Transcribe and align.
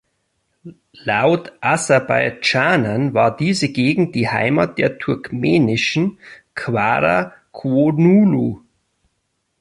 Laut 1.03 1.53
Aserbaidschanern 1.61 3.13
war 3.13 3.37
diese 3.37 3.69
Gegend 3.69 4.15
die 4.15 4.27
Heimat 4.29 4.79
der 4.79 4.97
turkmenischen 4.97 6.17
Qara 6.55 7.33
Qoyunlu. 7.51 8.61